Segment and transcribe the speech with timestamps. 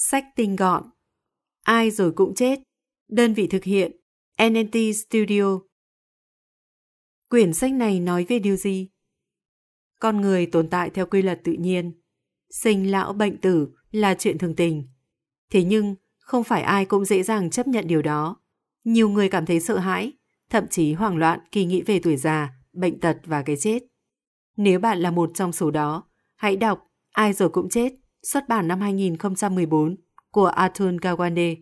[0.00, 0.90] Sách tinh gọn.
[1.62, 2.58] Ai rồi cũng chết.
[3.08, 3.92] Đơn vị thực hiện.
[4.42, 5.58] NNT Studio.
[7.28, 8.88] Quyển sách này nói về điều gì?
[10.00, 12.02] Con người tồn tại theo quy luật tự nhiên.
[12.50, 14.88] Sinh lão bệnh tử là chuyện thường tình.
[15.50, 18.36] Thế nhưng, không phải ai cũng dễ dàng chấp nhận điều đó.
[18.84, 20.12] Nhiều người cảm thấy sợ hãi,
[20.50, 23.82] thậm chí hoảng loạn khi nghĩ về tuổi già, bệnh tật và cái chết.
[24.56, 27.92] Nếu bạn là một trong số đó, hãy đọc Ai rồi cũng chết,
[28.22, 29.96] xuất bản năm 2014
[30.30, 31.56] của Arthur Gawande.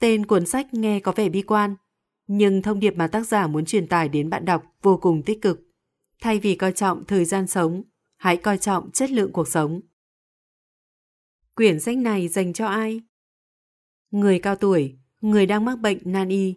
[0.00, 1.76] Tên cuốn sách nghe có vẻ bi quan,
[2.26, 5.42] nhưng thông điệp mà tác giả muốn truyền tải đến bạn đọc vô cùng tích
[5.42, 5.60] cực.
[6.20, 7.82] Thay vì coi trọng thời gian sống,
[8.16, 9.80] hãy coi trọng chất lượng cuộc sống.
[11.54, 13.00] Quyển sách này dành cho ai?
[14.10, 16.54] Người cao tuổi, người đang mắc bệnh nan y.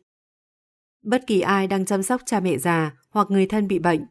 [1.02, 4.06] Bất kỳ ai đang chăm sóc cha mẹ già hoặc người thân bị bệnh.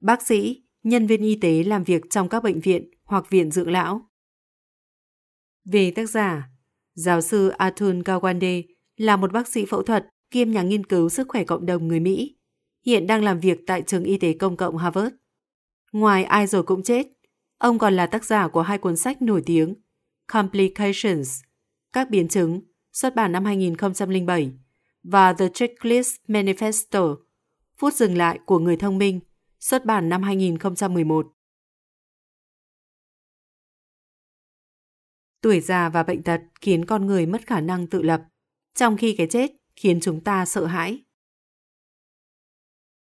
[0.00, 3.70] Bác sĩ, nhân viên y tế làm việc trong các bệnh viện hoặc viện dưỡng
[3.70, 4.10] lão.
[5.64, 6.50] Về tác giả,
[6.94, 8.62] giáo sư Arthur Gawande
[8.96, 12.00] là một bác sĩ phẫu thuật kiêm nhà nghiên cứu sức khỏe cộng đồng người
[12.00, 12.36] Mỹ,
[12.86, 15.14] hiện đang làm việc tại trường y tế công cộng Harvard.
[15.92, 17.06] Ngoài ai rồi cũng chết,
[17.58, 19.74] ông còn là tác giả của hai cuốn sách nổi tiếng
[20.26, 21.40] Complications,
[21.92, 22.60] các biến chứng,
[22.92, 24.52] xuất bản năm 2007
[25.02, 27.16] và The Checklist Manifesto,
[27.78, 29.20] phút dừng lại của người thông minh,
[29.60, 31.35] xuất bản năm 2011.
[35.40, 38.22] Tuổi già và bệnh tật khiến con người mất khả năng tự lập,
[38.74, 41.02] trong khi cái chết khiến chúng ta sợ hãi.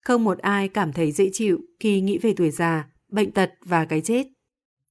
[0.00, 3.84] Không một ai cảm thấy dễ chịu khi nghĩ về tuổi già, bệnh tật và
[3.84, 4.26] cái chết.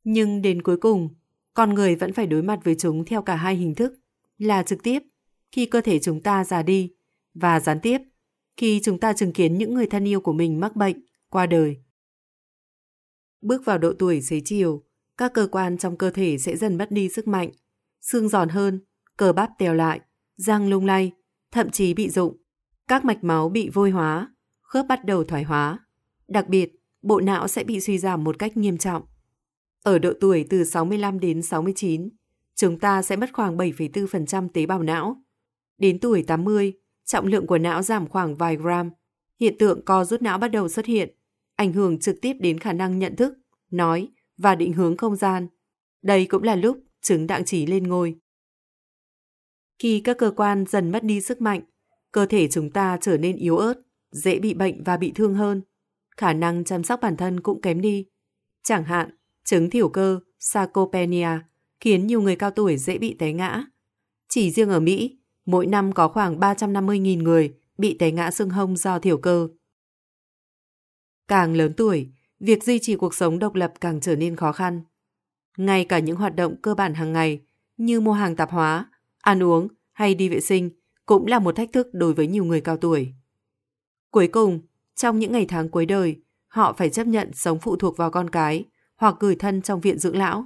[0.04, 1.10] Nhưng đến cuối cùng,
[1.54, 3.94] con người vẫn phải đối mặt với chúng theo cả hai hình thức,
[4.38, 5.04] là trực tiếp,
[5.52, 6.94] khi cơ thể chúng ta già đi,
[7.34, 8.02] và gián tiếp,
[8.58, 11.78] khi chúng ta chứng kiến những người thân yêu của mình mắc bệnh, qua đời.
[13.42, 14.84] Bước vào độ tuổi xế chiều,
[15.18, 17.50] các cơ quan trong cơ thể sẽ dần mất đi sức mạnh,
[18.02, 18.80] xương giòn hơn,
[19.18, 20.00] cơ bắp tèo lại,
[20.36, 21.12] răng lung lay,
[21.52, 22.38] thậm chí bị rụng,
[22.88, 25.80] các mạch máu bị vôi hóa, khớp bắt đầu thoái hóa.
[26.28, 29.04] Đặc biệt, bộ não sẽ bị suy giảm một cách nghiêm trọng.
[29.84, 32.10] Ở độ tuổi từ 65 đến 69,
[32.56, 35.24] chúng ta sẽ mất khoảng 7,4% tế bào não.
[35.78, 36.74] Đến tuổi 80,
[37.06, 38.90] trọng lượng của não giảm khoảng vài gram.
[39.40, 41.10] Hiện tượng co rút não bắt đầu xuất hiện,
[41.56, 43.34] ảnh hưởng trực tiếp đến khả năng nhận thức,
[43.72, 45.48] nói và định hướng không gian.
[46.02, 48.16] Đây cũng là lúc chứng đặng chỉ lên ngôi.
[49.80, 51.62] Khi các cơ quan dần mất đi sức mạnh,
[52.12, 53.74] cơ thể chúng ta trở nên yếu ớt,
[54.12, 55.62] dễ bị bệnh và bị thương hơn.
[56.18, 58.06] Khả năng chăm sóc bản thân cũng kém đi.
[58.64, 61.30] Chẳng hạn, chứng thiểu cơ, sarcopenia,
[61.80, 63.64] khiến nhiều người cao tuổi dễ bị té ngã.
[64.30, 68.78] Chỉ riêng ở Mỹ, mỗi năm có khoảng 350.000 người bị té ngã xương hông
[68.78, 69.48] do thiểu cơ.
[71.28, 74.82] Càng lớn tuổi, việc duy trì cuộc sống độc lập càng trở nên khó khăn.
[75.58, 77.42] Ngay cả những hoạt động cơ bản hàng ngày
[77.78, 78.90] như mua hàng tạp hóa,
[79.22, 80.70] ăn uống hay đi vệ sinh
[81.06, 83.14] cũng là một thách thức đối với nhiều người cao tuổi.
[84.12, 84.60] Cuối cùng,
[84.96, 88.30] trong những ngày tháng cuối đời, họ phải chấp nhận sống phụ thuộc vào con
[88.30, 88.66] cái
[88.96, 90.46] hoặc gửi thân trong viện dưỡng lão.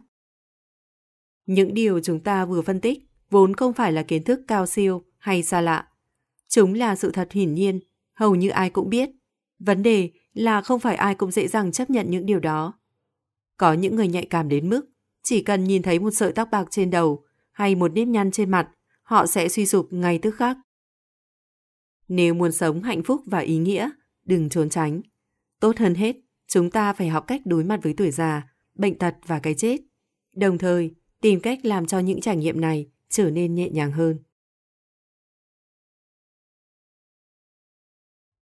[1.45, 5.03] Những điều chúng ta vừa phân tích vốn không phải là kiến thức cao siêu
[5.17, 5.87] hay xa lạ.
[6.47, 7.79] Chúng là sự thật hiển nhiên,
[8.13, 9.09] hầu như ai cũng biết.
[9.59, 12.73] Vấn đề là không phải ai cũng dễ dàng chấp nhận những điều đó.
[13.57, 14.85] Có những người nhạy cảm đến mức
[15.23, 18.51] chỉ cần nhìn thấy một sợi tóc bạc trên đầu hay một nếp nhăn trên
[18.51, 18.69] mặt,
[19.03, 20.57] họ sẽ suy sụp ngay tức khắc.
[22.07, 23.89] Nếu muốn sống hạnh phúc và ý nghĩa,
[24.25, 25.01] đừng trốn tránh.
[25.59, 26.15] Tốt hơn hết,
[26.47, 29.81] chúng ta phải học cách đối mặt với tuổi già, bệnh tật và cái chết.
[30.33, 34.19] Đồng thời, tìm cách làm cho những trải nghiệm này trở nên nhẹ nhàng hơn.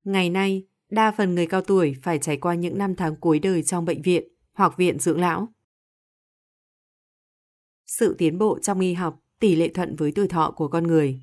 [0.03, 3.63] Ngày nay, đa phần người cao tuổi phải trải qua những năm tháng cuối đời
[3.63, 4.23] trong bệnh viện
[4.53, 5.47] hoặc viện dưỡng lão.
[7.85, 11.22] Sự tiến bộ trong y học tỷ lệ thuận với tuổi thọ của con người.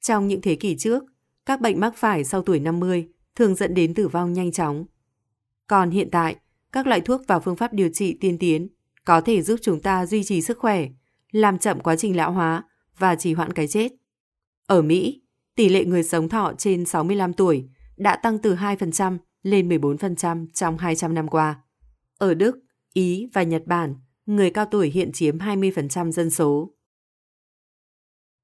[0.00, 1.04] Trong những thế kỷ trước,
[1.46, 4.84] các bệnh mắc phải sau tuổi 50 thường dẫn đến tử vong nhanh chóng.
[5.66, 6.36] Còn hiện tại,
[6.72, 8.68] các loại thuốc và phương pháp điều trị tiên tiến
[9.04, 10.88] có thể giúp chúng ta duy trì sức khỏe,
[11.30, 12.64] làm chậm quá trình lão hóa
[12.98, 13.92] và trì hoãn cái chết.
[14.66, 15.22] Ở Mỹ,
[15.54, 17.68] tỷ lệ người sống thọ trên 65 tuổi
[17.98, 21.62] đã tăng từ 2% lên 14% trong 200 năm qua.
[22.18, 22.58] Ở Đức,
[22.92, 23.94] Ý và Nhật Bản,
[24.26, 26.74] người cao tuổi hiện chiếm 20% dân số.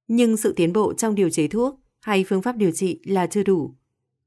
[0.09, 3.43] Nhưng sự tiến bộ trong điều chế thuốc hay phương pháp điều trị là chưa
[3.43, 3.75] đủ.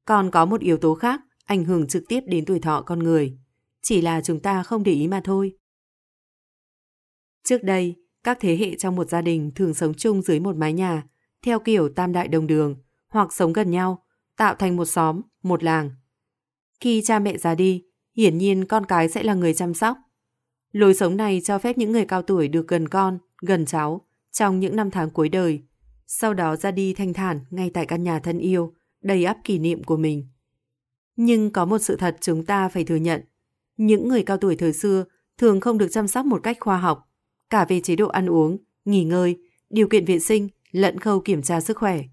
[0.05, 3.37] Còn có một yếu tố khác ảnh hưởng trực tiếp đến tuổi thọ con người.
[3.81, 5.57] Chỉ là chúng ta không để ý mà thôi.
[7.43, 10.73] Trước đây, các thế hệ trong một gia đình thường sống chung dưới một mái
[10.73, 11.03] nhà,
[11.41, 12.75] theo kiểu tam đại đồng đường,
[13.07, 14.05] hoặc sống gần nhau,
[14.37, 15.91] tạo thành một xóm, một làng.
[16.79, 17.83] Khi cha mẹ già đi,
[18.15, 19.97] hiển nhiên con cái sẽ là người chăm sóc.
[20.71, 24.01] Lối sống này cho phép những người cao tuổi được gần con, gần cháu,
[24.31, 25.61] trong những năm tháng cuối đời,
[26.07, 29.59] sau đó ra đi thanh thản ngay tại căn nhà thân yêu, đầy ắp kỷ
[29.59, 30.27] niệm của mình.
[31.15, 33.21] Nhưng có một sự thật chúng ta phải thừa nhận.
[33.77, 35.05] Những người cao tuổi thời xưa
[35.37, 37.09] thường không được chăm sóc một cách khoa học,
[37.49, 39.37] cả về chế độ ăn uống, nghỉ ngơi,
[39.69, 42.03] điều kiện vệ sinh, lẫn khâu kiểm tra sức khỏe.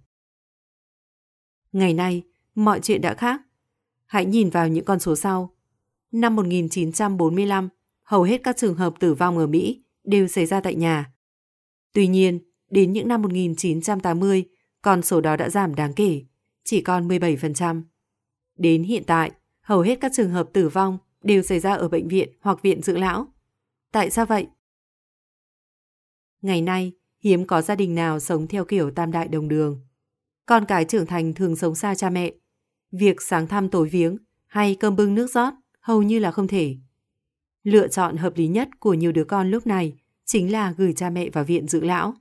[1.75, 2.23] Ngày nay,
[2.55, 3.43] mọi chuyện đã khác.
[4.07, 5.55] Hãy nhìn vào những con số sau.
[6.13, 7.69] Năm 1945,
[8.03, 11.13] hầu hết các trường hợp tử vong ở Mỹ đều xảy ra tại nhà.
[11.93, 12.39] Tuy nhiên,
[12.71, 14.45] đến những năm 1980,
[14.83, 16.23] con số đó đã giảm đáng kể,
[16.65, 17.83] chỉ còn 17%.
[18.57, 22.09] Đến hiện tại, hầu hết các trường hợp tử vong đều xảy ra ở bệnh
[22.09, 23.27] viện hoặc viện dưỡng lão.
[23.93, 24.47] Tại sao vậy?
[26.43, 29.81] Ngày nay, hiếm có gia đình nào sống theo kiểu tam đại đồng đường.
[30.47, 32.33] Con cái trưởng thành thường sống xa cha mẹ.
[32.93, 36.77] Việc sáng thăm tối viếng hay cơm bưng nước rót hầu như là không thể.
[37.63, 39.95] Lựa chọn hợp lý nhất của nhiều đứa con lúc này
[40.25, 42.15] chính là gửi cha mẹ vào viện dưỡng lão.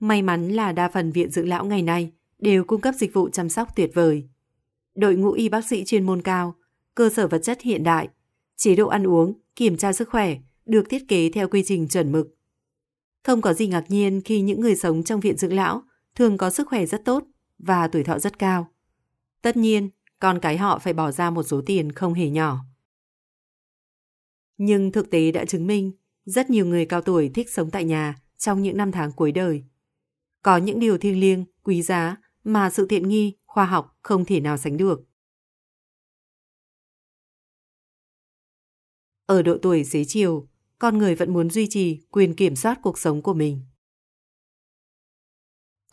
[0.00, 3.28] May mắn là đa phần viện dưỡng lão ngày nay đều cung cấp dịch vụ
[3.28, 4.28] chăm sóc tuyệt vời.
[4.94, 6.54] Đội ngũ y bác sĩ chuyên môn cao,
[6.94, 8.08] cơ sở vật chất hiện đại,
[8.56, 10.36] chế độ ăn uống, kiểm tra sức khỏe
[10.66, 12.34] được thiết kế theo quy trình chuẩn mực.
[13.22, 15.82] Không có gì ngạc nhiên khi những người sống trong viện dưỡng lão
[16.14, 17.24] thường có sức khỏe rất tốt
[17.58, 18.70] và tuổi thọ rất cao.
[19.42, 22.58] Tất nhiên, con cái họ phải bỏ ra một số tiền không hề nhỏ.
[24.56, 25.92] Nhưng thực tế đã chứng minh
[26.24, 29.64] rất nhiều người cao tuổi thích sống tại nhà trong những năm tháng cuối đời.
[30.42, 34.40] Có những điều thiêng liêng, quý giá mà sự tiện nghi, khoa học không thể
[34.40, 35.00] nào sánh được.
[39.26, 42.98] Ở độ tuổi xế chiều, con người vẫn muốn duy trì quyền kiểm soát cuộc
[42.98, 43.60] sống của mình.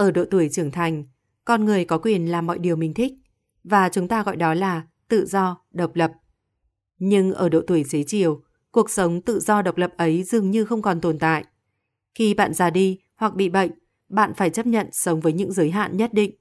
[0.02, 1.04] Ở độ tuổi trưởng thành,
[1.46, 3.14] con người có quyền làm mọi điều mình thích
[3.64, 6.12] và chúng ta gọi đó là tự do, độc lập.
[7.00, 10.66] Nhưng ở độ tuổi xế chiều, cuộc sống tự do độc lập ấy dường như
[10.66, 11.46] không còn tồn tại.
[12.16, 13.72] Khi bạn già đi hoặc bị bệnh,
[14.10, 16.36] bạn phải chấp nhận sống với những giới hạn nhất định.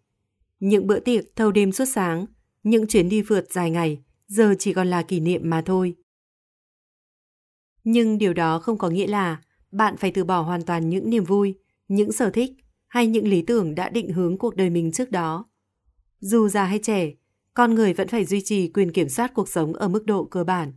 [0.60, 2.26] Những bữa tiệc thâu đêm suốt sáng,
[2.62, 5.94] những chuyến đi vượt dài ngày, giờ chỉ còn là kỷ niệm mà thôi.
[7.84, 9.42] Nhưng điều đó không có nghĩa là
[9.72, 11.58] bạn phải từ bỏ hoàn toàn những niềm vui,
[11.88, 12.52] những sở thích
[12.90, 15.44] hay những lý tưởng đã định hướng cuộc đời mình trước đó.
[16.20, 17.12] Dù già hay trẻ,
[17.54, 20.44] con người vẫn phải duy trì quyền kiểm soát cuộc sống ở mức độ cơ
[20.44, 20.72] bản.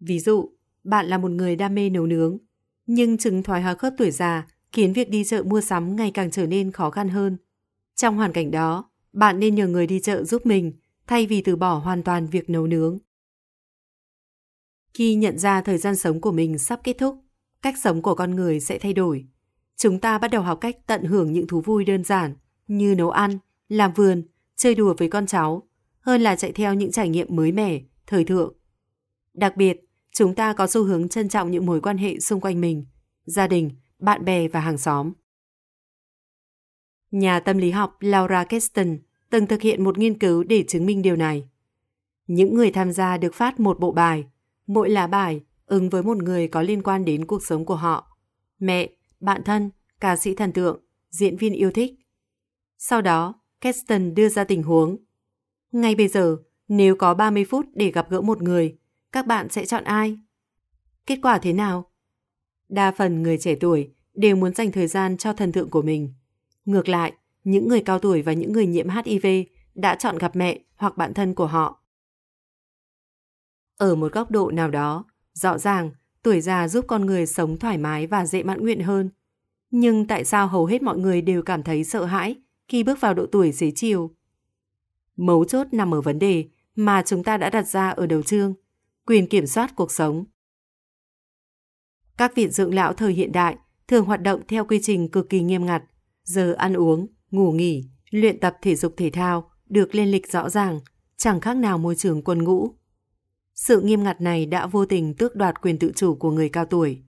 [0.00, 0.52] Ví dụ,
[0.84, 2.38] bạn là một người đam mê nấu nướng,
[2.86, 6.30] nhưng chứng thoái hóa khớp tuổi già khiến việc đi chợ mua sắm ngày càng
[6.30, 7.36] trở nên khó khăn hơn.
[7.94, 10.72] Trong hoàn cảnh đó, bạn nên nhờ người đi chợ giúp mình
[11.06, 12.98] thay vì từ bỏ hoàn toàn việc nấu nướng.
[14.94, 17.16] Khi nhận ra thời gian sống của mình sắp kết thúc,
[17.62, 19.26] cách sống của con người sẽ thay đổi.
[19.76, 22.34] Chúng ta bắt đầu học cách tận hưởng những thú vui đơn giản
[22.66, 23.38] như nấu ăn,
[23.68, 24.22] làm vườn,
[24.56, 25.68] chơi đùa với con cháu,
[26.00, 28.54] hơn là chạy theo những trải nghiệm mới mẻ, thời thượng.
[29.34, 29.80] Đặc biệt,
[30.12, 32.86] chúng ta có xu hướng trân trọng những mối quan hệ xung quanh mình,
[33.24, 35.12] gia đình, bạn bè và hàng xóm.
[37.10, 38.98] Nhà tâm lý học Laura Keston
[39.30, 41.48] từng thực hiện một nghiên cứu để chứng minh điều này.
[42.26, 44.24] Những người tham gia được phát một bộ bài,
[44.66, 48.18] mỗi lá bài ứng với một người có liên quan đến cuộc sống của họ.
[48.58, 48.90] Mẹ,
[49.22, 49.70] bạn thân,
[50.00, 50.80] ca sĩ thần tượng,
[51.10, 51.94] diễn viên yêu thích.
[52.78, 54.96] Sau đó, Keston đưa ra tình huống.
[55.72, 56.36] Ngay bây giờ,
[56.68, 58.78] nếu có 30 phút để gặp gỡ một người,
[59.12, 60.18] các bạn sẽ chọn ai?
[61.06, 61.90] Kết quả thế nào?
[62.68, 66.14] Đa phần người trẻ tuổi đều muốn dành thời gian cho thần tượng của mình.
[66.64, 67.12] Ngược lại,
[67.44, 69.26] những người cao tuổi và những người nhiễm HIV
[69.74, 71.82] đã chọn gặp mẹ hoặc bạn thân của họ.
[73.76, 75.90] Ở một góc độ nào đó, rõ ràng
[76.22, 79.10] tuổi già giúp con người sống thoải mái và dễ mãn nguyện hơn.
[79.70, 82.36] Nhưng tại sao hầu hết mọi người đều cảm thấy sợ hãi
[82.68, 84.10] khi bước vào độ tuổi xế chiều?
[85.16, 86.44] Mấu chốt nằm ở vấn đề
[86.76, 88.54] mà chúng ta đã đặt ra ở đầu chương,
[89.06, 90.24] quyền kiểm soát cuộc sống.
[92.16, 93.56] Các viện dưỡng lão thời hiện đại
[93.88, 95.82] thường hoạt động theo quy trình cực kỳ nghiêm ngặt,
[96.24, 100.50] giờ ăn uống, ngủ nghỉ, luyện tập thể dục thể thao được lên lịch rõ
[100.50, 100.80] ràng,
[101.16, 102.70] chẳng khác nào môi trường quân ngũ.
[103.54, 106.64] Sự nghiêm ngặt này đã vô tình tước đoạt quyền tự chủ của người cao
[106.64, 107.02] tuổi.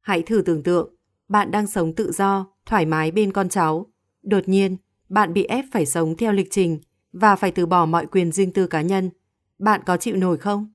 [0.00, 0.94] Hãy thử tưởng tượng,
[1.28, 3.92] bạn đang sống tự do, thoải mái bên con cháu.
[4.22, 4.76] Đột nhiên,
[5.08, 6.80] bạn bị ép phải sống theo lịch trình
[7.12, 9.10] và phải từ bỏ mọi quyền riêng tư cá nhân.
[9.58, 10.72] Bạn có chịu nổi không?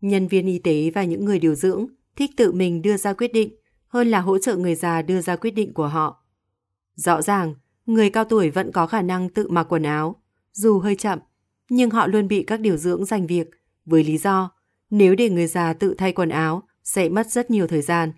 [0.00, 3.32] Nhân viên y tế và những người điều dưỡng thích tự mình đưa ra quyết
[3.32, 3.56] định
[3.88, 6.24] hơn là hỗ trợ người già đưa ra quyết định của họ.
[6.94, 7.54] Rõ ràng,
[7.86, 10.22] người cao tuổi vẫn có khả năng tự mặc quần áo,
[10.52, 11.18] dù hơi chậm,
[11.68, 13.50] nhưng họ luôn bị các điều dưỡng giành việc
[13.84, 14.50] với lý do
[14.90, 18.12] nếu để người già tự thay quần áo sẽ mất rất nhiều thời gian.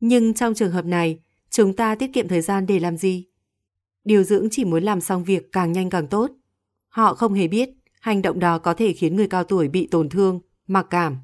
[0.00, 3.26] Nhưng trong trường hợp này, chúng ta tiết kiệm thời gian để làm gì?
[4.04, 6.30] Điều dưỡng chỉ muốn làm xong việc càng nhanh càng tốt.
[6.88, 10.08] Họ không hề biết hành động đó có thể khiến người cao tuổi bị tổn
[10.08, 11.18] thương, mặc cảm.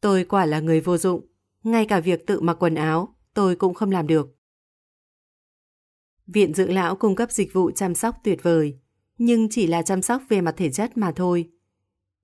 [0.00, 1.26] Tôi quả là người vô dụng.
[1.62, 4.36] Ngay cả việc tự mặc quần áo, tôi cũng không làm được.
[6.26, 8.78] Viện dưỡng lão cung cấp dịch vụ chăm sóc tuyệt vời,
[9.22, 11.50] nhưng chỉ là chăm sóc về mặt thể chất mà thôi.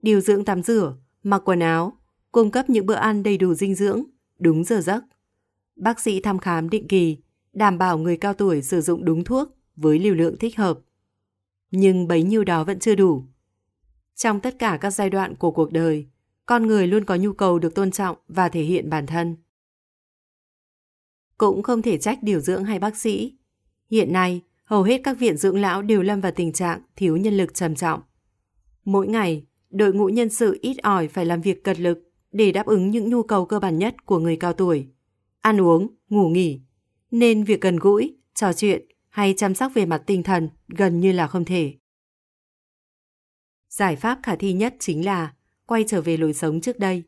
[0.03, 1.99] Điều dưỡng tắm rửa, mặc quần áo,
[2.33, 4.03] cung cấp những bữa ăn đầy đủ dinh dưỡng,
[4.39, 5.05] đúng giờ giấc.
[5.77, 7.17] Bác sĩ thăm khám định kỳ,
[7.53, 10.79] đảm bảo người cao tuổi sử dụng đúng thuốc với liều lượng thích hợp.
[11.71, 13.25] Nhưng bấy nhiêu đó vẫn chưa đủ.
[14.15, 16.07] Trong tất cả các giai đoạn của cuộc đời,
[16.47, 19.37] con người luôn có nhu cầu được tôn trọng và thể hiện bản thân.
[21.39, 23.35] Cũng không thể trách điều dưỡng hay bác sĩ.
[23.91, 27.37] Hiện nay, hầu hết các viện dưỡng lão đều lâm vào tình trạng thiếu nhân
[27.37, 28.01] lực trầm trọng.
[28.85, 31.99] Mỗi ngày, đội ngũ nhân sự ít ỏi phải làm việc cật lực
[32.33, 34.87] để đáp ứng những nhu cầu cơ bản nhất của người cao tuổi.
[35.41, 36.61] Ăn uống, ngủ nghỉ.
[37.11, 41.13] Nên việc gần gũi, trò chuyện hay chăm sóc về mặt tinh thần gần như
[41.13, 41.75] là không thể.
[43.69, 45.35] Giải pháp khả thi nhất chính là
[45.67, 47.03] quay trở về lối sống trước đây,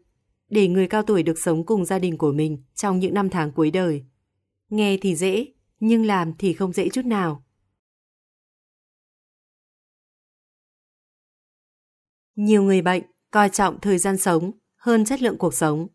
[0.51, 3.53] để người cao tuổi được sống cùng gia đình của mình trong những năm tháng
[3.53, 4.05] cuối đời.
[4.71, 5.47] Nghe thì dễ,
[5.81, 7.45] nhưng làm thì không dễ chút nào.
[12.39, 15.87] Nhiều người bệnh coi trọng thời gian sống hơn chất lượng cuộc sống.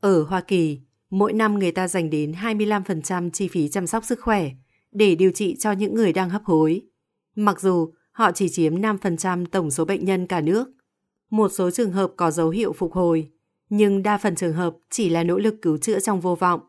[0.00, 4.20] Ở Hoa Kỳ, mỗi năm người ta dành đến 25% chi phí chăm sóc sức
[4.20, 4.50] khỏe
[4.92, 6.82] để điều trị cho những người đang hấp hối.
[7.36, 10.68] Mặc dù họ chỉ chiếm 5% tổng số bệnh nhân cả nước.
[11.30, 13.30] Một số trường hợp có dấu hiệu phục hồi,
[13.68, 16.60] nhưng đa phần trường hợp chỉ là nỗ lực cứu chữa trong vô vọng.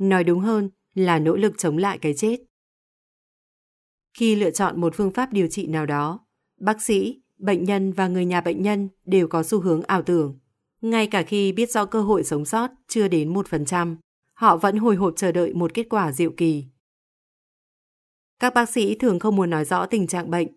[0.00, 2.40] Nói đúng hơn là nỗ lực chống lại cái chết.
[4.14, 6.23] Khi lựa chọn một phương pháp điều trị nào đó,
[6.64, 10.38] bác sĩ, bệnh nhân và người nhà bệnh nhân đều có xu hướng ảo tưởng.
[10.80, 13.96] Ngay cả khi biết rõ cơ hội sống sót chưa đến 1%,
[14.34, 16.64] họ vẫn hồi hộp chờ đợi một kết quả diệu kỳ.
[18.38, 20.48] Các bác sĩ thường không muốn nói rõ tình trạng bệnh,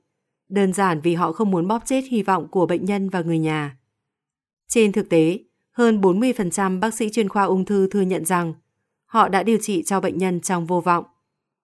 [0.50, 3.40] đơn giản vì họ không muốn bóp chết hy vọng của bệnh nhân và người
[3.40, 3.78] nhà.
[4.68, 5.40] Trên thực tế,
[5.72, 8.54] hơn 40% bác sĩ chuyên khoa ung thư thừa nhận rằng
[9.06, 11.06] họ đã điều trị cho bệnh nhân trong vô vọng.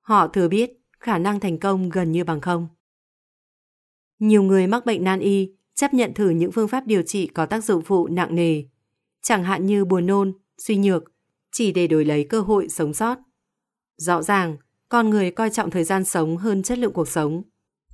[0.01, 2.67] Họ thừa biết khả năng thành công gần như bằng không.
[4.19, 7.45] Nhiều người mắc bệnh nan y chấp nhận thử những phương pháp điều trị có
[7.45, 8.63] tác dụng phụ nặng nề,
[9.21, 11.03] chẳng hạn như buồn nôn, suy nhược,
[11.51, 13.17] chỉ để đổi lấy cơ hội sống sót.
[13.97, 14.57] Rõ ràng,
[14.89, 17.43] con người coi trọng thời gian sống hơn chất lượng cuộc sống.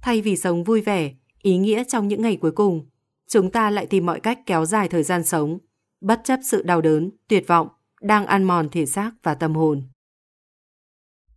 [0.01, 2.89] Thay vì sống vui vẻ, ý nghĩa trong những ngày cuối cùng,
[3.27, 5.59] chúng ta lại tìm mọi cách kéo dài thời gian sống,
[6.01, 7.67] bất chấp sự đau đớn, tuyệt vọng
[8.01, 9.83] đang ăn mòn thể xác và tâm hồn.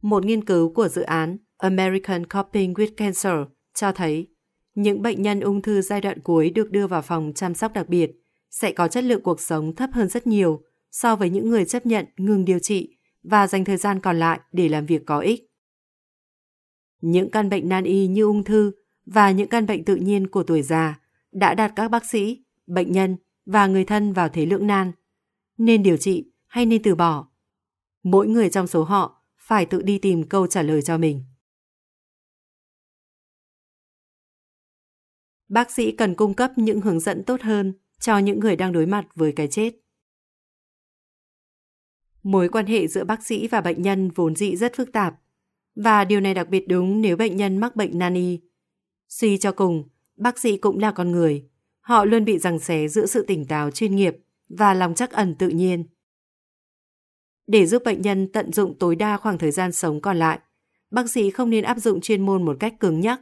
[0.03, 3.35] Một nghiên cứu của dự án American Coping with Cancer
[3.75, 4.29] cho thấy
[4.75, 7.89] những bệnh nhân ung thư giai đoạn cuối được đưa vào phòng chăm sóc đặc
[7.89, 8.11] biệt
[8.51, 11.87] sẽ có chất lượng cuộc sống thấp hơn rất nhiều so với những người chấp
[11.87, 15.51] nhận ngừng điều trị và dành thời gian còn lại để làm việc có ích.
[17.01, 18.73] Những căn bệnh nan y như ung thư
[19.07, 21.01] và những căn bệnh tự nhiên của tuổi già
[21.33, 24.93] đã đặt các bác sĩ, bệnh nhân và người thân vào thế lưỡng nan.
[25.59, 27.29] Nên điều trị hay nên từ bỏ?
[28.03, 31.25] Mỗi người trong số họ phải tự đi tìm câu trả lời cho mình.
[35.53, 38.87] Bác sĩ cần cung cấp những hướng dẫn tốt hơn cho những người đang đối
[38.87, 39.75] mặt với cái chết.
[42.23, 45.15] Mối quan hệ giữa bác sĩ và bệnh nhân vốn dĩ rất phức tạp,
[45.75, 48.41] và điều này đặc biệt đúng nếu bệnh nhân mắc bệnh nan y.
[49.09, 51.49] Suy cho cùng, bác sĩ cũng là con người,
[51.81, 54.17] họ luôn bị giằng xé giữa sự tỉnh táo chuyên nghiệp
[54.49, 55.85] và lòng chắc ẩn tự nhiên.
[57.47, 60.41] Để giúp bệnh nhân tận dụng tối đa khoảng thời gian sống còn lại,
[60.91, 63.21] bác sĩ không nên áp dụng chuyên môn một cách cứng nhắc.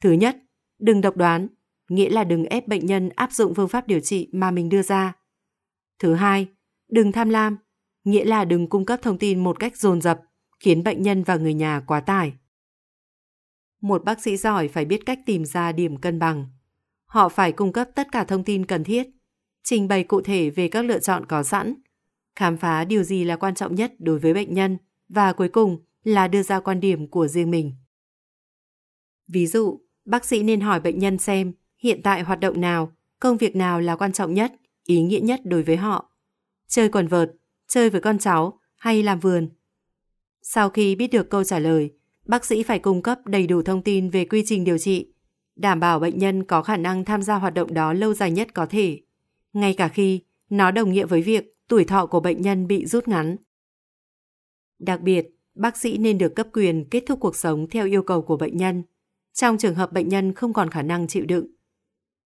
[0.00, 0.36] Thứ nhất,
[0.78, 1.48] đừng độc đoán,
[1.88, 4.82] nghĩa là đừng ép bệnh nhân áp dụng phương pháp điều trị mà mình đưa
[4.82, 5.12] ra.
[5.98, 6.48] Thứ hai,
[6.88, 7.56] đừng tham lam,
[8.04, 10.20] nghĩa là đừng cung cấp thông tin một cách dồn dập,
[10.60, 12.32] khiến bệnh nhân và người nhà quá tải.
[13.80, 16.46] Một bác sĩ giỏi phải biết cách tìm ra điểm cân bằng.
[17.06, 19.06] Họ phải cung cấp tất cả thông tin cần thiết,
[19.62, 21.74] trình bày cụ thể về các lựa chọn có sẵn,
[22.36, 25.84] khám phá điều gì là quan trọng nhất đối với bệnh nhân và cuối cùng
[26.04, 27.72] là đưa ra quan điểm của riêng mình.
[29.28, 33.36] Ví dụ, bác sĩ nên hỏi bệnh nhân xem hiện tại hoạt động nào, công
[33.36, 34.52] việc nào là quan trọng nhất,
[34.84, 36.10] ý nghĩa nhất đối với họ.
[36.68, 37.32] Chơi quần vợt,
[37.66, 39.48] chơi với con cháu hay làm vườn.
[40.42, 41.90] Sau khi biết được câu trả lời,
[42.26, 45.12] bác sĩ phải cung cấp đầy đủ thông tin về quy trình điều trị,
[45.56, 48.54] đảm bảo bệnh nhân có khả năng tham gia hoạt động đó lâu dài nhất
[48.54, 49.00] có thể,
[49.52, 53.08] ngay cả khi nó đồng nghĩa với việc tuổi thọ của bệnh nhân bị rút
[53.08, 53.36] ngắn.
[54.78, 58.22] Đặc biệt, bác sĩ nên được cấp quyền kết thúc cuộc sống theo yêu cầu
[58.22, 58.82] của bệnh nhân,
[59.40, 61.46] trong trường hợp bệnh nhân không còn khả năng chịu đựng.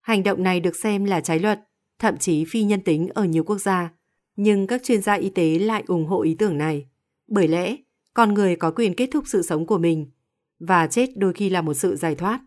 [0.00, 1.60] Hành động này được xem là trái luật,
[1.98, 3.92] thậm chí phi nhân tính ở nhiều quốc gia,
[4.36, 6.86] nhưng các chuyên gia y tế lại ủng hộ ý tưởng này.
[7.28, 7.76] Bởi lẽ,
[8.14, 10.10] con người có quyền kết thúc sự sống của mình,
[10.58, 12.40] và chết đôi khi là một sự giải thoát.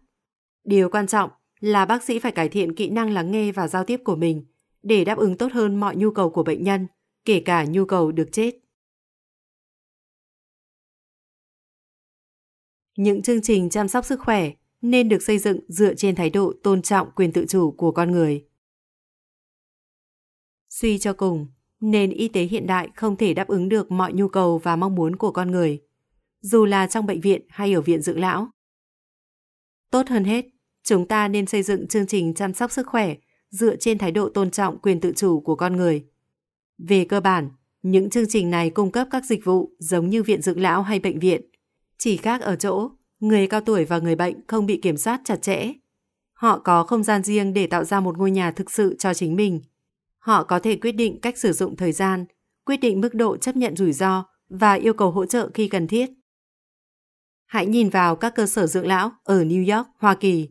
[0.64, 1.30] Điều quan trọng
[1.60, 4.46] là bác sĩ phải cải thiện kỹ năng lắng nghe và giao tiếp của mình
[4.84, 6.88] để đáp ứng tốt hơn mọi nhu cầu của bệnh nhân,
[7.26, 8.65] kể cả nhu cầu được chết.
[12.98, 16.54] Những chương trình chăm sóc sức khỏe nên được xây dựng dựa trên thái độ
[16.64, 18.46] tôn trọng quyền tự chủ của con người.
[20.70, 21.48] Suy cho cùng,
[21.80, 24.96] nền y tế hiện đại không thể đáp ứng được mọi nhu cầu và mong
[24.96, 25.82] muốn của con người,
[26.42, 28.48] dù là trong bệnh viện hay ở viện dưỡng lão.
[29.92, 30.46] Tốt hơn hết,
[30.84, 33.16] chúng ta nên xây dựng chương trình chăm sóc sức khỏe
[33.50, 36.06] dựa trên thái độ tôn trọng quyền tự chủ của con người.
[36.78, 37.50] Về cơ bản,
[37.82, 41.00] những chương trình này cung cấp các dịch vụ giống như viện dưỡng lão hay
[41.00, 41.42] bệnh viện,
[41.98, 45.42] chỉ khác ở chỗ người cao tuổi và người bệnh không bị kiểm soát chặt
[45.42, 45.74] chẽ.
[46.34, 49.36] Họ có không gian riêng để tạo ra một ngôi nhà thực sự cho chính
[49.36, 49.62] mình.
[50.20, 52.26] Họ có thể quyết định cách sử dụng thời gian,
[52.66, 55.88] quyết định mức độ chấp nhận rủi ro và yêu cầu hỗ trợ khi cần
[55.88, 56.10] thiết.
[57.46, 60.50] Hãy nhìn vào các cơ sở dưỡng lão ở New York, Hoa Kỳ.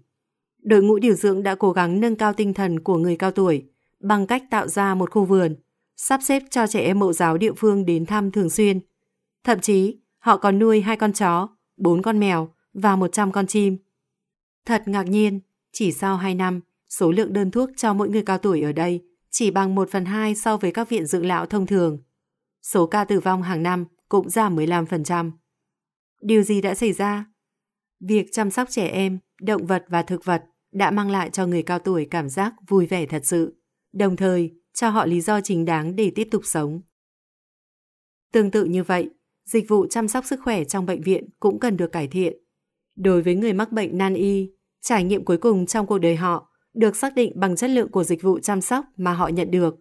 [0.63, 3.65] Đội ngũ điều dưỡng đã cố gắng nâng cao tinh thần của người cao tuổi
[4.01, 5.57] bằng cách tạo ra một khu vườn,
[5.97, 8.81] sắp xếp cho trẻ em mẫu giáo địa phương đến thăm thường xuyên.
[9.45, 13.79] Thậm chí, họ còn nuôi hai con chó, bốn con mèo và 100 con chim.
[14.67, 15.41] Thật ngạc nhiên,
[15.73, 19.05] chỉ sau 2 năm, số lượng đơn thuốc cho mỗi người cao tuổi ở đây
[19.31, 22.03] chỉ bằng 1 phần 2 so với các viện dưỡng lão thông thường.
[22.63, 25.31] Số ca tử vong hàng năm cũng giảm 15%.
[26.23, 27.27] Điều gì đã xảy ra?
[28.01, 31.63] Việc chăm sóc trẻ em, động vật và thực vật đã mang lại cho người
[31.63, 33.63] cao tuổi cảm giác vui vẻ thật sự,
[33.93, 36.81] đồng thời cho họ lý do chính đáng để tiếp tục sống.
[38.33, 39.11] Tương tự như vậy,
[39.45, 42.37] dịch vụ chăm sóc sức khỏe trong bệnh viện cũng cần được cải thiện.
[42.97, 44.51] Đối với người mắc bệnh nan y,
[44.83, 48.05] trải nghiệm cuối cùng trong cuộc đời họ được xác định bằng chất lượng của
[48.05, 49.75] dịch vụ chăm sóc mà họ nhận được.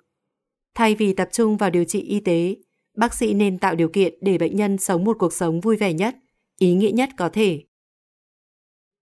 [0.76, 2.56] Thay vì tập trung vào điều trị y tế,
[2.98, 5.94] bác sĩ nên tạo điều kiện để bệnh nhân sống một cuộc sống vui vẻ
[5.94, 6.16] nhất,
[6.60, 7.64] ý nghĩa nhất có thể.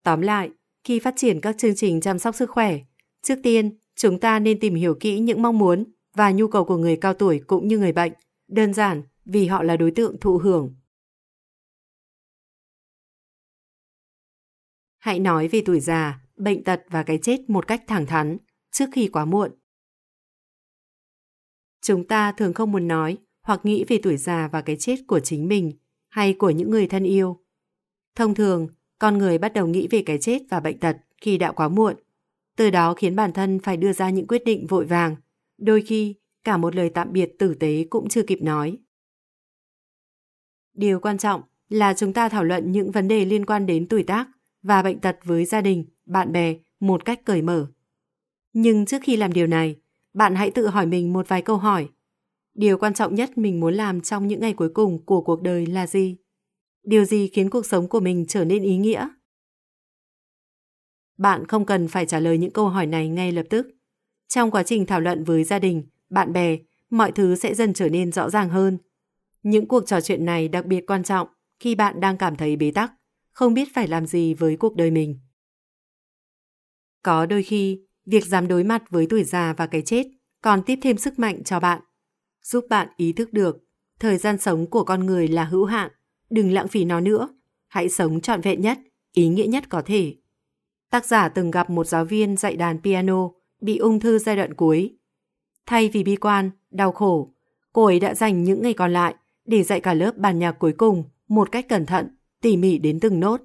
[0.04, 0.50] Tóm lại,
[0.84, 2.80] khi phát triển các chương trình chăm sóc sức khỏe,
[3.24, 6.78] trước tiên chúng ta nên tìm hiểu kỹ những mong muốn và nhu cầu của
[6.78, 8.14] người cao tuổi cũng như người bệnh,
[8.48, 10.76] đơn giản vì họ là đối tượng thụ hưởng.
[14.98, 18.38] Hãy nói về tuổi già, bệnh tật và cái chết một cách thẳng thắn,
[18.72, 19.52] trước khi quá muộn.
[21.82, 25.20] Chúng ta thường không muốn nói hoặc nghĩ về tuổi già và cái chết của
[25.20, 25.72] chính mình
[26.10, 27.44] hay của những người thân yêu.
[28.16, 28.68] Thông thường,
[29.00, 31.96] con người bắt đầu nghĩ về cái chết và bệnh tật khi đã quá muộn.
[32.56, 35.16] Từ đó khiến bản thân phải đưa ra những quyết định vội vàng,
[35.58, 38.78] đôi khi cả một lời tạm biệt tử tế cũng chưa kịp nói.
[40.74, 44.04] Điều quan trọng là chúng ta thảo luận những vấn đề liên quan đến tuổi
[44.04, 44.28] tác
[44.64, 47.68] và bệnh tật với gia đình, bạn bè một cách cởi mở.
[48.54, 49.76] Nhưng trước khi làm điều này,
[50.14, 51.90] bạn hãy tự hỏi mình một vài câu hỏi.
[52.54, 55.66] Điều quan trọng nhất mình muốn làm trong những ngày cuối cùng của cuộc đời
[55.66, 56.18] là gì?
[56.84, 59.10] Điều gì khiến cuộc sống của mình trở nên ý nghĩa?
[61.18, 63.68] Bạn không cần phải trả lời những câu hỏi này ngay lập tức.
[64.28, 66.58] Trong quá trình thảo luận với gia đình, bạn bè,
[66.90, 68.78] mọi thứ sẽ dần trở nên rõ ràng hơn.
[69.44, 71.28] Những cuộc trò chuyện này đặc biệt quan trọng
[71.60, 72.94] khi bạn đang cảm thấy bế tắc
[73.32, 75.20] không biết phải làm gì với cuộc đời mình.
[77.04, 80.08] Có đôi khi, việc dám đối mặt với tuổi già và cái chết
[80.42, 81.82] còn tiếp thêm sức mạnh cho bạn,
[82.44, 83.58] giúp bạn ý thức được
[84.00, 85.92] thời gian sống của con người là hữu hạn,
[86.30, 87.28] đừng lãng phí nó nữa,
[87.68, 88.80] hãy sống trọn vẹn nhất,
[89.12, 90.16] ý nghĩa nhất có thể.
[90.90, 93.30] Tác giả từng gặp một giáo viên dạy đàn piano
[93.62, 94.96] bị ung thư giai đoạn cuối.
[95.66, 97.34] Thay vì bi quan, đau khổ,
[97.74, 100.74] cô ấy đã dành những ngày còn lại để dạy cả lớp bản nhạc cuối
[100.78, 103.42] cùng một cách cẩn thận tỉ mỉ đến từng nốt.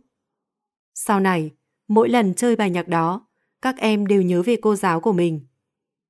[0.95, 1.51] Sau này,
[1.89, 3.29] mỗi lần chơi bài nhạc đó,
[3.63, 5.47] các em đều nhớ về cô giáo của mình.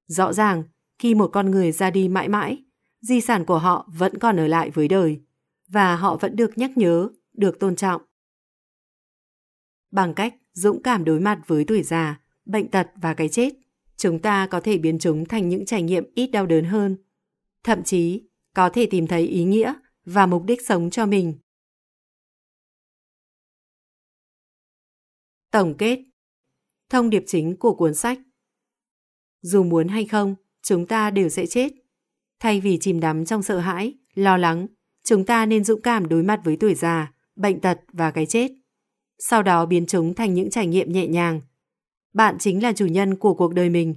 [0.07, 0.62] Rõ ràng,
[0.99, 2.64] khi một con người ra đi mãi mãi,
[3.01, 5.20] di sản của họ vẫn còn ở lại với đời
[5.68, 8.03] và họ vẫn được nhắc nhớ, được tôn trọng.
[9.90, 13.55] Bằng cách dũng cảm đối mặt với tuổi già, bệnh tật và cái chết,
[13.96, 16.96] chúng ta có thể biến chúng thành những trải nghiệm ít đau đớn hơn.
[17.64, 18.25] Thậm chí,
[18.57, 21.35] có thể tìm thấy ý nghĩa và mục đích sống cho mình.
[25.51, 26.05] Tổng kết
[26.90, 28.19] Thông điệp chính của cuốn sách
[29.42, 31.73] Dù muốn hay không, chúng ta đều sẽ chết.
[32.40, 34.66] Thay vì chìm đắm trong sợ hãi, lo lắng,
[35.05, 38.53] chúng ta nên dũng cảm đối mặt với tuổi già, bệnh tật và cái chết.
[39.19, 41.40] Sau đó biến chúng thành những trải nghiệm nhẹ nhàng.
[42.12, 43.95] Bạn chính là chủ nhân của cuộc đời mình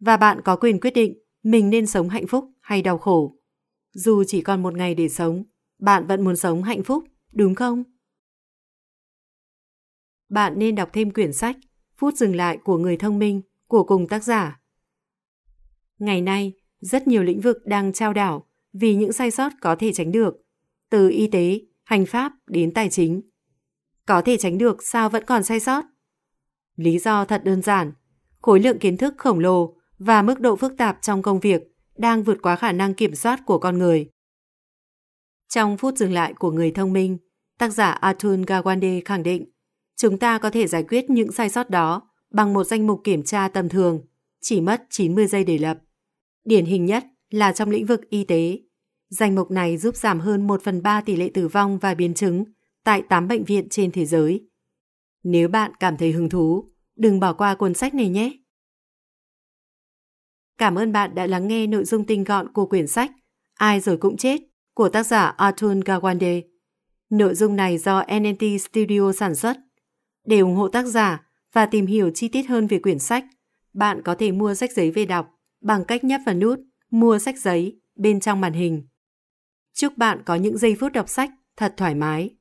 [0.00, 3.41] và bạn có quyền quyết định mình nên sống hạnh phúc hay đau khổ.
[3.92, 5.44] Dù chỉ còn một ngày để sống,
[5.78, 7.84] bạn vẫn muốn sống hạnh phúc, đúng không?
[10.32, 11.56] bạn nên đọc thêm quyển sách
[11.96, 14.60] Phút dừng lại của người thông minh của cùng tác giả.
[15.98, 19.92] Ngày nay, rất nhiều lĩnh vực đang trao đảo vì những sai sót có thể
[19.92, 20.34] tránh được,
[20.90, 23.22] từ y tế, hành pháp đến tài chính.
[24.06, 25.84] Có thể tránh được sao vẫn còn sai sót?
[26.76, 27.92] Lý do thật đơn giản,
[28.40, 31.62] khối lượng kiến thức khổng lồ và mức độ phức tạp trong công việc
[32.02, 34.10] đang vượt quá khả năng kiểm soát của con người.
[35.48, 37.18] Trong phút dừng lại của người thông minh,
[37.58, 39.52] tác giả Atul Gawande khẳng định
[39.96, 43.22] chúng ta có thể giải quyết những sai sót đó bằng một danh mục kiểm
[43.22, 44.00] tra tầm thường,
[44.40, 45.78] chỉ mất 90 giây để lập.
[46.44, 48.58] Điển hình nhất là trong lĩnh vực y tế.
[49.10, 52.14] Danh mục này giúp giảm hơn 1 phần 3 tỷ lệ tử vong và biến
[52.14, 52.44] chứng
[52.84, 54.48] tại 8 bệnh viện trên thế giới.
[55.22, 58.41] Nếu bạn cảm thấy hứng thú, đừng bỏ qua cuốn sách này nhé.
[60.58, 63.10] Cảm ơn bạn đã lắng nghe nội dung tinh gọn của quyển sách
[63.54, 64.40] Ai rồi cũng chết
[64.74, 66.42] của tác giả Atul Gawande.
[67.10, 69.56] Nội dung này do NNT Studio sản xuất.
[70.26, 73.24] Để ủng hộ tác giả và tìm hiểu chi tiết hơn về quyển sách,
[73.72, 75.26] bạn có thể mua sách giấy về đọc
[75.60, 76.60] bằng cách nhấp vào nút
[76.90, 78.82] Mua sách giấy bên trong màn hình.
[79.74, 82.36] Chúc bạn có những giây phút đọc sách thật thoải mái.